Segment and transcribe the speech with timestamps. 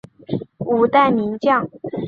[0.57, 1.69] 五代名将。